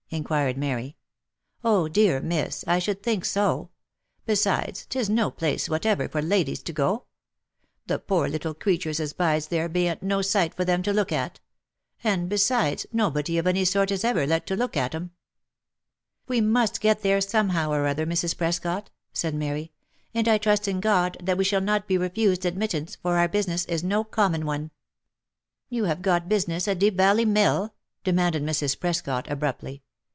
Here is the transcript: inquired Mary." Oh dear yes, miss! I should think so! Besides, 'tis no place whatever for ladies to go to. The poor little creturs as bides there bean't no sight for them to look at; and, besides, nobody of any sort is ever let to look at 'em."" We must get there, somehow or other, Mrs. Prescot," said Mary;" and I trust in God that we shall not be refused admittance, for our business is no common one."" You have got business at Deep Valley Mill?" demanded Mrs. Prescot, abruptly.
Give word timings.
inquired 0.13 0.57
Mary." 0.57 0.97
Oh 1.63 1.87
dear 1.87 2.15
yes, 2.17 2.23
miss! 2.25 2.63
I 2.67 2.79
should 2.79 3.01
think 3.01 3.23
so! 3.23 3.69
Besides, 4.25 4.85
'tis 4.89 5.09
no 5.09 5.31
place 5.31 5.69
whatever 5.69 6.09
for 6.09 6.21
ladies 6.21 6.61
to 6.63 6.73
go 6.73 6.97
to. 6.97 7.03
The 7.85 7.97
poor 7.99 8.27
little 8.27 8.53
creturs 8.53 8.99
as 8.99 9.13
bides 9.13 9.47
there 9.47 9.69
bean't 9.69 10.03
no 10.03 10.21
sight 10.21 10.53
for 10.53 10.65
them 10.65 10.83
to 10.83 10.91
look 10.91 11.13
at; 11.13 11.39
and, 12.03 12.27
besides, 12.27 12.85
nobody 12.91 13.37
of 13.37 13.47
any 13.47 13.63
sort 13.63 13.89
is 13.89 14.03
ever 14.03 14.27
let 14.27 14.45
to 14.47 14.57
look 14.57 14.75
at 14.75 14.93
'em."" 14.93 15.11
We 16.27 16.41
must 16.41 16.81
get 16.81 17.03
there, 17.03 17.21
somehow 17.21 17.71
or 17.71 17.87
other, 17.87 18.05
Mrs. 18.05 18.35
Prescot," 18.35 18.89
said 19.13 19.33
Mary;" 19.33 19.71
and 20.13 20.27
I 20.27 20.37
trust 20.37 20.67
in 20.67 20.81
God 20.81 21.15
that 21.23 21.37
we 21.37 21.45
shall 21.45 21.61
not 21.61 21.87
be 21.87 21.97
refused 21.97 22.45
admittance, 22.45 22.97
for 22.97 23.17
our 23.17 23.29
business 23.29 23.63
is 23.63 23.81
no 23.81 24.03
common 24.03 24.45
one."" 24.45 24.71
You 25.69 25.85
have 25.85 26.01
got 26.01 26.27
business 26.27 26.67
at 26.67 26.79
Deep 26.79 26.97
Valley 26.97 27.23
Mill?" 27.23 27.73
demanded 28.03 28.43
Mrs. 28.43 28.77
Prescot, 28.77 29.29
abruptly. 29.31 29.83